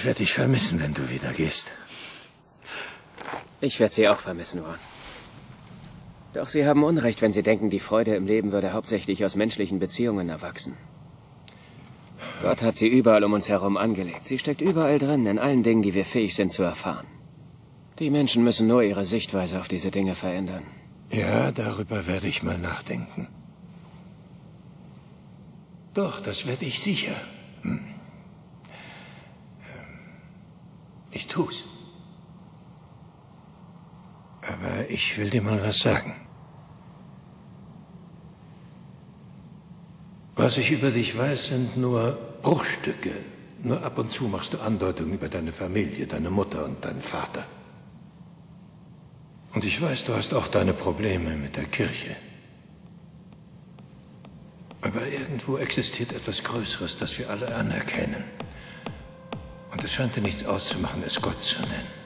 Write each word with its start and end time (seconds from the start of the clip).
Ich 0.00 0.06
werde 0.06 0.20
dich 0.20 0.32
vermissen, 0.32 0.80
wenn 0.80 0.94
du 0.94 1.10
wieder 1.10 1.30
gehst. 1.34 1.72
Ich 3.60 3.78
werde 3.80 3.92
Sie 3.92 4.08
auch 4.08 4.18
vermissen, 4.18 4.62
Ron. 4.62 4.80
Doch 6.32 6.48
Sie 6.48 6.64
haben 6.64 6.84
Unrecht, 6.84 7.20
wenn 7.20 7.32
Sie 7.32 7.42
denken, 7.42 7.68
die 7.68 7.80
Freude 7.80 8.14
im 8.14 8.26
Leben 8.26 8.50
würde 8.50 8.72
hauptsächlich 8.72 9.22
aus 9.26 9.36
menschlichen 9.36 9.78
Beziehungen 9.78 10.30
erwachsen. 10.30 10.78
Gott 12.40 12.62
hat 12.62 12.76
sie 12.76 12.88
überall 12.88 13.24
um 13.24 13.34
uns 13.34 13.50
herum 13.50 13.76
angelegt. 13.76 14.26
Sie 14.26 14.38
steckt 14.38 14.62
überall 14.62 14.98
drin, 14.98 15.26
in 15.26 15.38
allen 15.38 15.62
Dingen, 15.62 15.82
die 15.82 15.92
wir 15.92 16.06
fähig 16.06 16.34
sind 16.34 16.54
zu 16.54 16.62
erfahren. 16.62 17.06
Die 17.98 18.08
Menschen 18.08 18.42
müssen 18.42 18.68
nur 18.68 18.82
ihre 18.82 19.04
Sichtweise 19.04 19.60
auf 19.60 19.68
diese 19.68 19.90
Dinge 19.90 20.14
verändern. 20.14 20.62
Ja, 21.10 21.52
darüber 21.52 22.06
werde 22.06 22.28
ich 22.28 22.42
mal 22.42 22.56
nachdenken. 22.56 23.28
Doch, 25.92 26.20
das 26.20 26.46
werde 26.46 26.64
ich 26.64 26.80
sicher. 26.80 27.16
Hm. 27.60 27.89
Ich 31.10 31.26
tu's. 31.26 31.64
Aber 34.42 34.88
ich 34.88 35.18
will 35.18 35.30
dir 35.30 35.42
mal 35.42 35.62
was 35.62 35.80
sagen. 35.80 36.14
Was 40.36 40.56
ich 40.56 40.70
über 40.70 40.90
dich 40.90 41.16
weiß, 41.18 41.48
sind 41.48 41.76
nur 41.76 42.16
Bruchstücke. 42.42 43.12
Nur 43.62 43.82
ab 43.84 43.98
und 43.98 44.10
zu 44.10 44.24
machst 44.24 44.54
du 44.54 44.58
Andeutungen 44.60 45.12
über 45.12 45.28
deine 45.28 45.52
Familie, 45.52 46.06
deine 46.06 46.30
Mutter 46.30 46.64
und 46.64 46.82
deinen 46.82 47.02
Vater. 47.02 47.44
Und 49.52 49.64
ich 49.64 49.82
weiß, 49.82 50.04
du 50.04 50.14
hast 50.14 50.32
auch 50.32 50.46
deine 50.46 50.72
Probleme 50.72 51.36
mit 51.36 51.56
der 51.56 51.64
Kirche. 51.64 52.16
Aber 54.80 55.06
irgendwo 55.06 55.58
existiert 55.58 56.12
etwas 56.12 56.42
Größeres, 56.42 56.96
das 56.96 57.18
wir 57.18 57.28
alle 57.28 57.54
anerkennen. 57.54 58.24
Und 59.70 59.84
es 59.84 59.92
scheint 59.92 60.16
dir 60.16 60.20
nichts 60.20 60.44
auszumachen, 60.44 61.02
es 61.06 61.20
Gott 61.20 61.42
zu 61.42 61.60
nennen. 61.62 62.00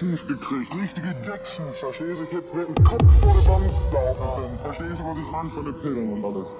Jacksons 0.00 0.26
gekriegt, 0.26 0.74
richtige 0.74 1.14
Jacksons, 1.26 1.76
verstehst 1.76 2.20
du? 2.20 2.24
Ich 2.24 2.32
hätte 2.32 2.56
mit 2.56 2.68
dem 2.68 2.84
Kopf 2.84 3.04
vor 3.20 3.34
der 3.36 3.52
Wand 3.52 3.68
laufen 3.92 4.40
können, 4.40 4.58
verstehst 4.62 4.98
du, 4.98 5.04
was 5.04 5.18
ich 5.18 5.30
meine 5.30 5.48
von 5.50 5.64
den 5.66 5.74
Pillen 5.74 6.12
und 6.12 6.24
alles. 6.24 6.50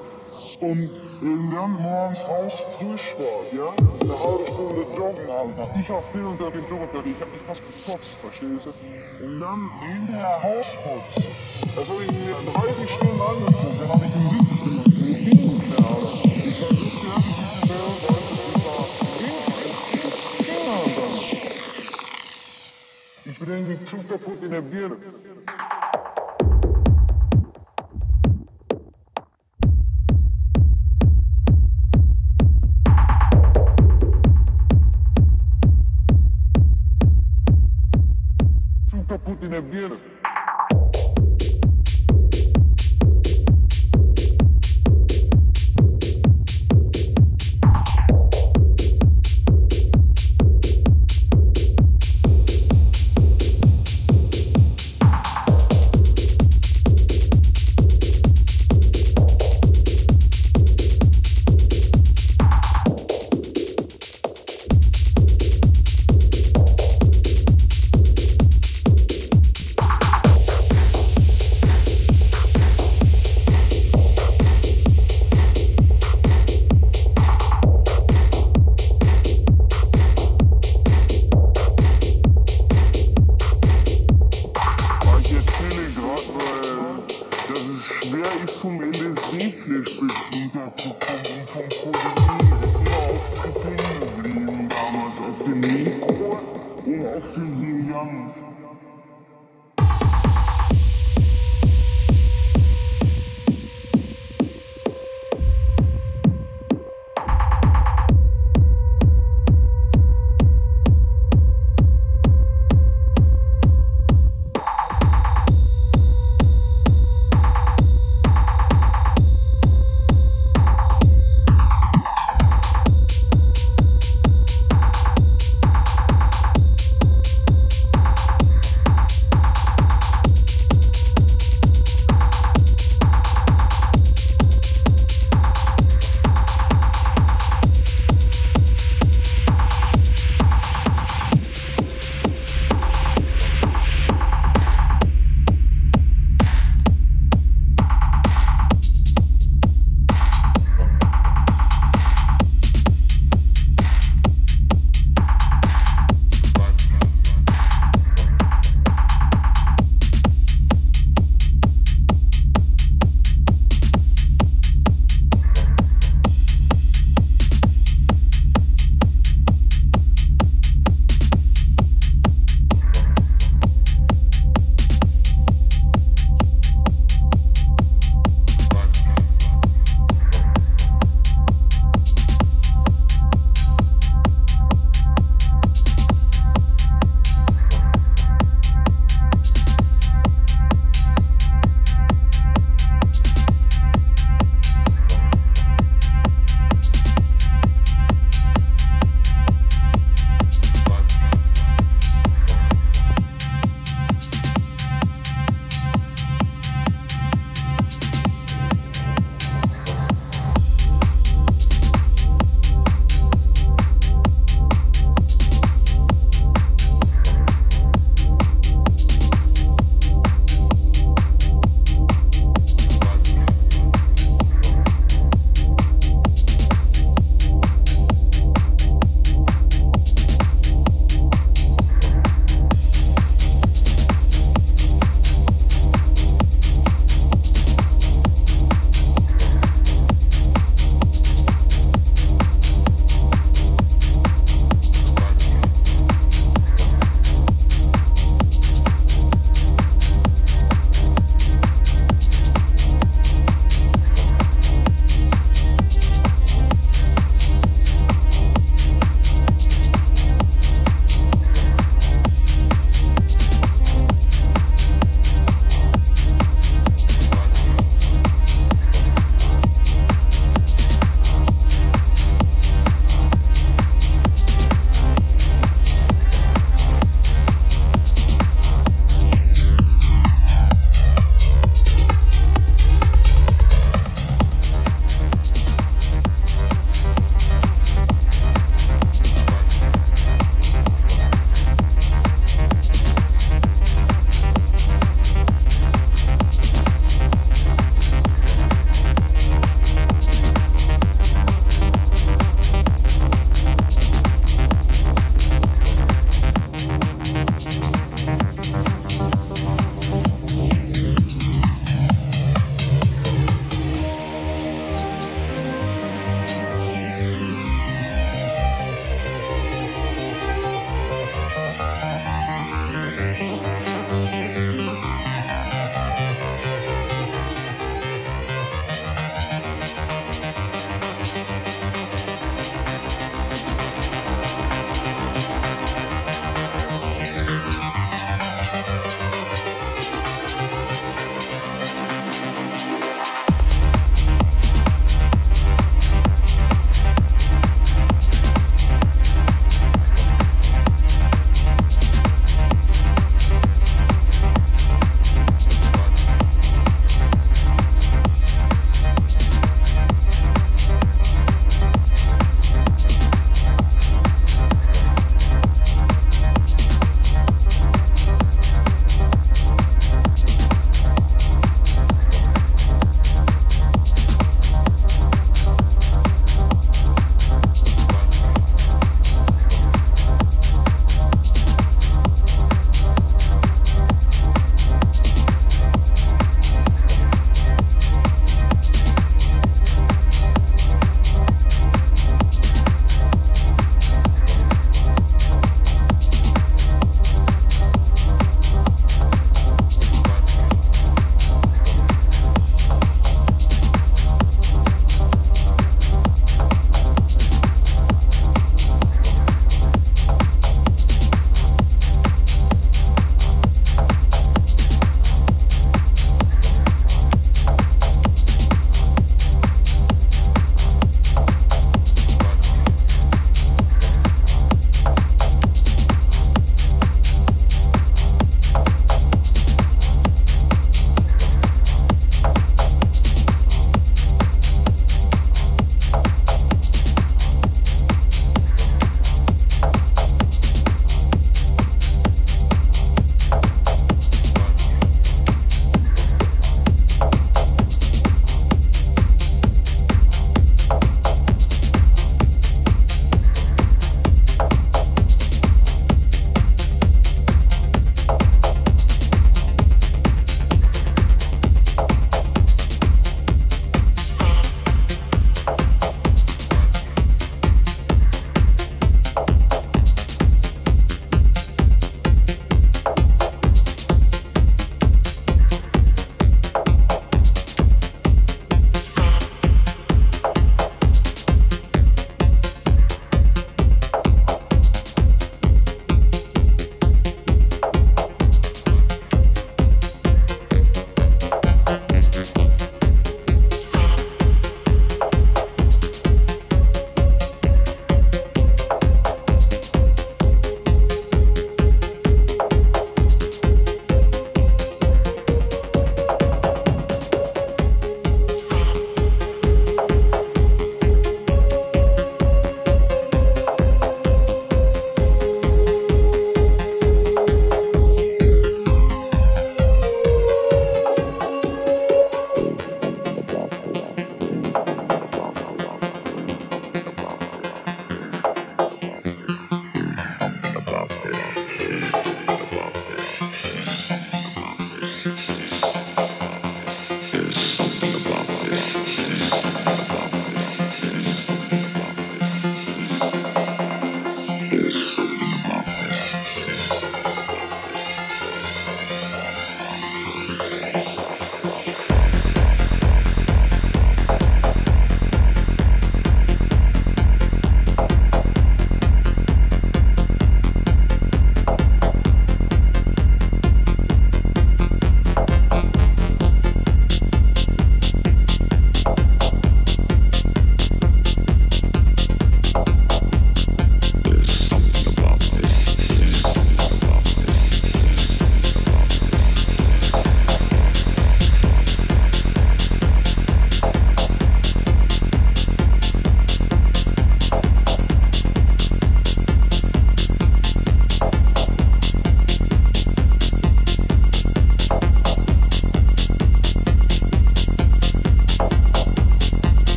Und 0.61 0.91
irgendwann 1.23 1.73
morgens 1.81 2.21
raus 2.29 2.53
frisch 2.77 3.17
war, 3.17 3.41
ja, 3.57 3.73
eine 3.73 4.13
halbe 4.13 4.45
Stunde 4.45 4.85
joggen, 4.93 5.25
Alter. 5.25 5.73
Ich 5.73 5.89
hab 5.89 6.05
viel 6.13 6.21
unter 6.21 6.51
dem 6.51 6.69
Joggen, 6.69 6.85
ich 6.85 7.21
hab 7.21 7.33
mich 7.33 7.43
fast 7.49 7.63
gekotzt, 7.65 8.13
verstehst 8.21 8.67
du? 8.69 9.25
Und 9.25 9.41
dann 9.41 9.71
hinterher 9.89 10.43
Hausputz. 10.43 11.15
Das 11.17 11.89
hab 11.89 11.97
ich 11.97 12.13
mir 12.13 12.37
30 12.45 12.91
Stunden 12.93 13.21
angeguckt, 13.25 13.81
dann 13.81 13.89
hab 13.89 14.05
ich 14.05 14.15
einen 14.21 14.60
ich 23.41 23.47
bin 23.47 23.55
irgendwie 23.55 23.85
zu 23.87 23.97
kaputt 23.97 24.43
in 24.43 24.51
der 24.51 24.61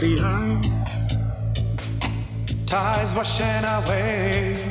behind. 0.00 0.64
Tides 2.66 3.14
washing 3.14 3.64
away. 3.64 4.65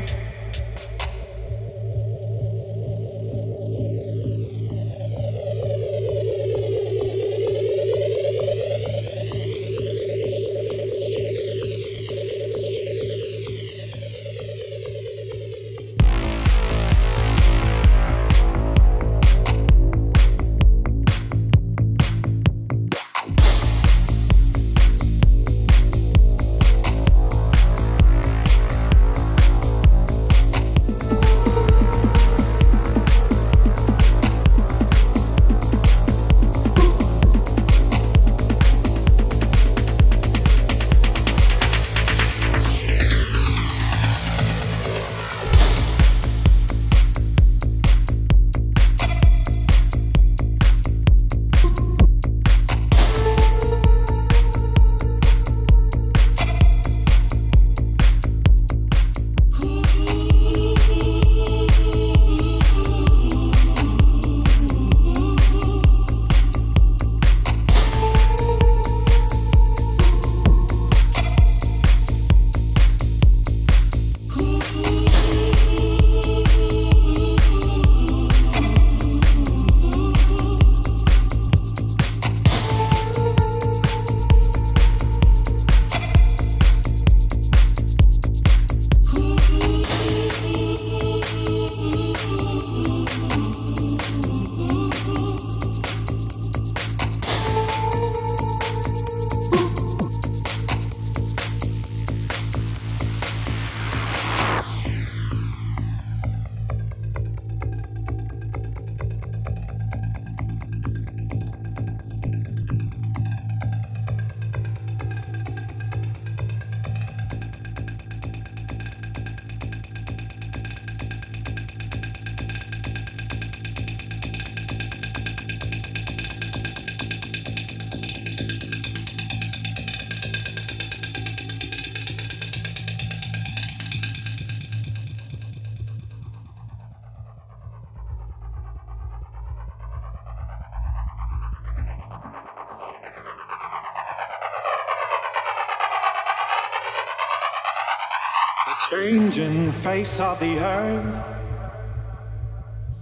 Changing 149.31 149.71
face 149.71 150.19
of 150.19 150.39
the 150.39 150.59
earth, 150.59 151.25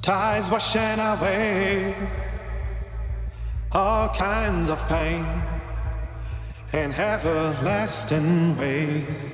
tides 0.02 0.50
washing 0.50 1.00
away 1.00 1.94
all 3.74 4.08
kinds 4.10 4.70
of 4.70 4.80
pain 4.88 5.26
and 6.72 6.94
everlasting 6.94 8.58
ways. 8.58 9.33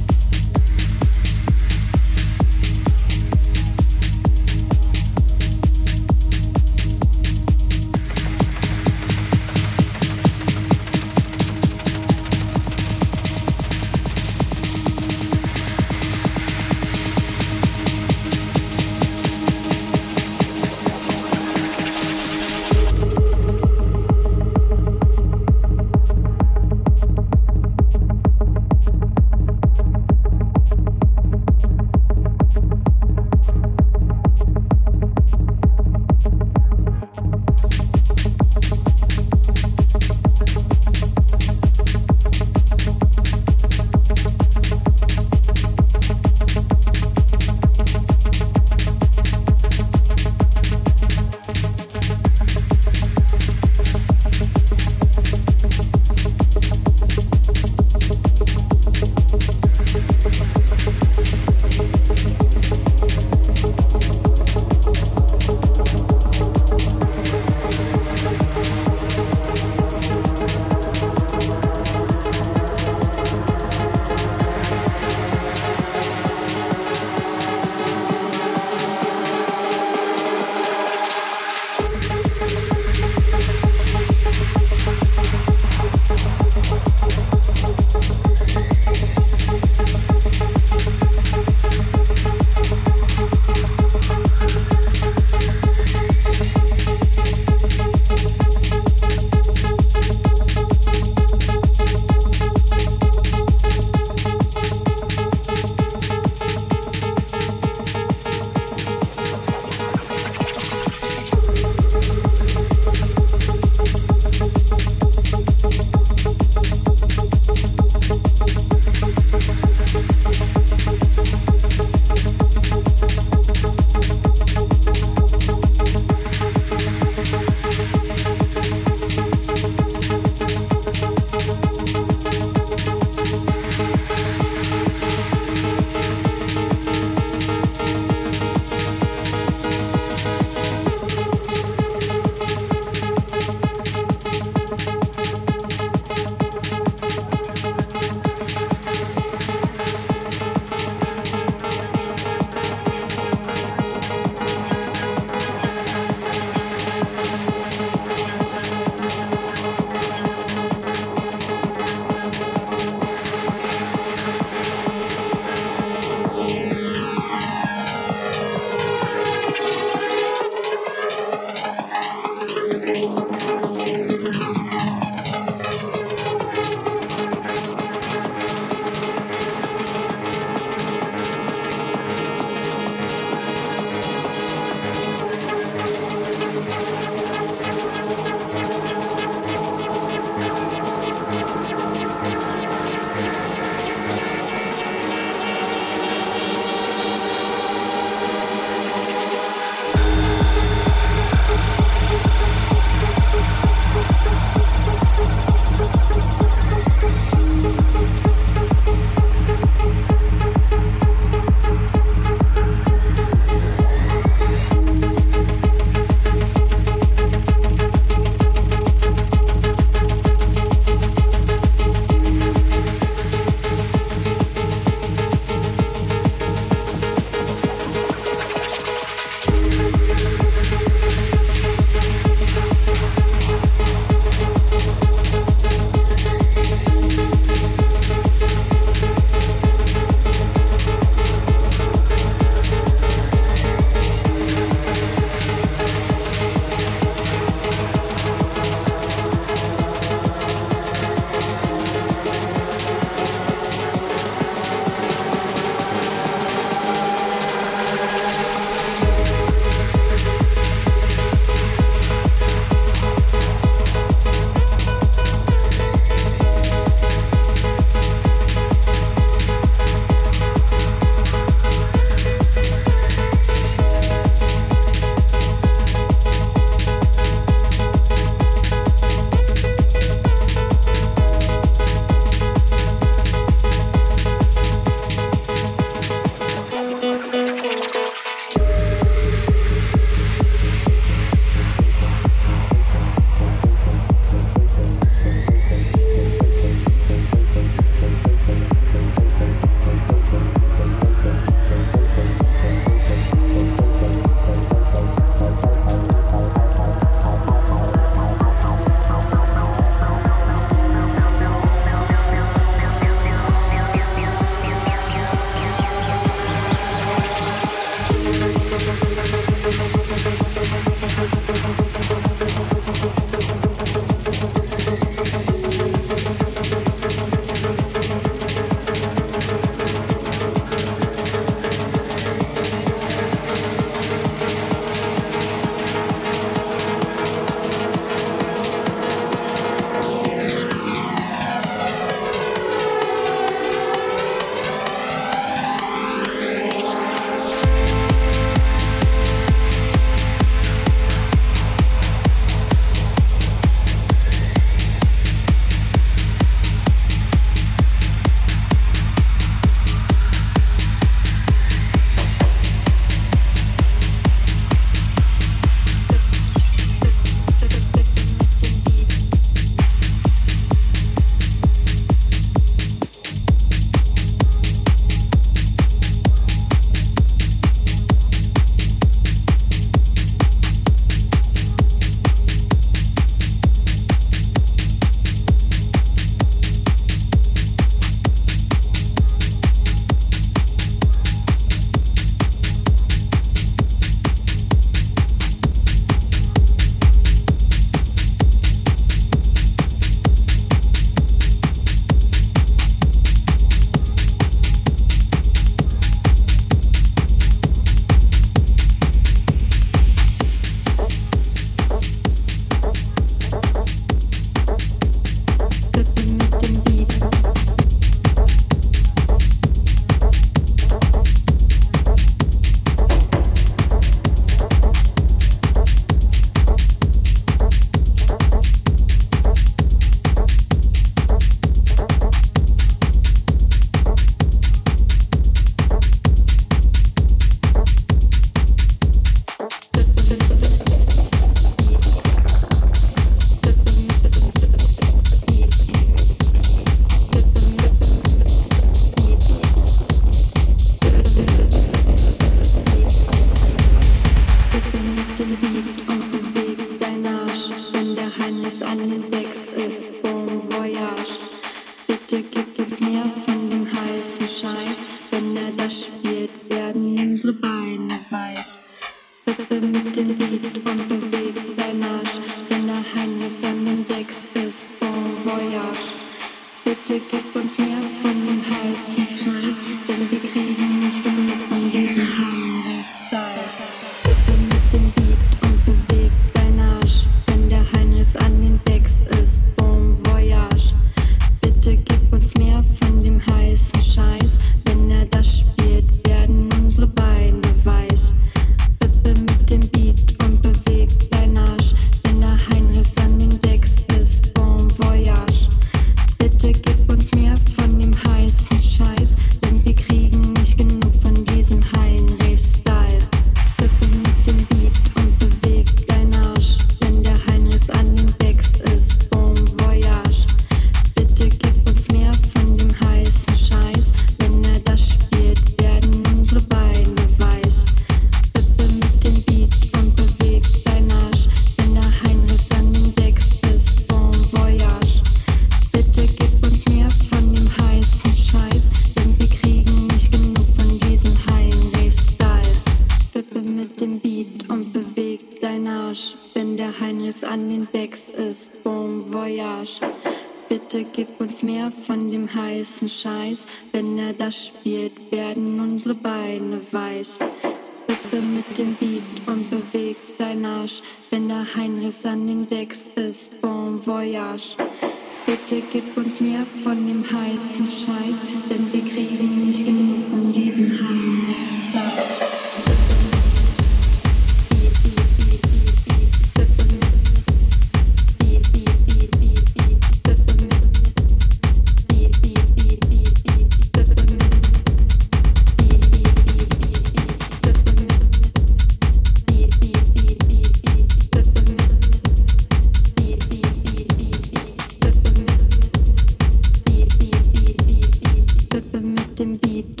dem 599.41 599.57
Beat. 599.57 600.00